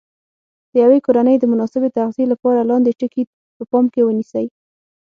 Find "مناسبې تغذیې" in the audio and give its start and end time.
1.51-2.25